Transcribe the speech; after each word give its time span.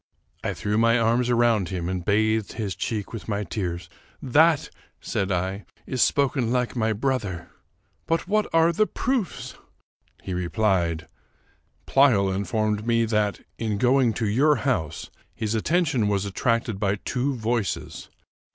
I 0.43 0.55
threw 0.55 0.79
my 0.79 0.97
arms 0.97 1.29
around 1.29 1.69
him 1.69 1.87
and 1.87 2.03
bathed 2.03 2.53
his 2.53 2.75
cheek 2.75 3.13
with 3.13 3.27
my 3.27 3.43
tears." 3.43 3.87
That," 4.39 4.71
said 4.99 5.31
I," 5.31 5.63
is 5.85 6.01
spoken 6.01 6.51
like 6.51 6.75
my 6.75 6.91
brother. 6.91 7.51
But 8.07 8.27
what 8.27 8.47
are 8.51 8.71
the 8.71 8.87
proofs?" 8.87 9.53
He 10.23 10.33
replied," 10.33 11.07
Pleyel 11.85 12.31
informed 12.33 12.87
me 12.87 13.05
that, 13.05 13.41
in 13.59 13.77
going 13.77 14.13
to 14.13 14.25
your 14.27 14.55
house, 14.65 15.11
his 15.35 15.53
attention 15.53 16.07
was 16.07 16.25
attracted 16.25 16.79
by 16.79 16.95
two 16.95 17.35
voices. 17.35 18.09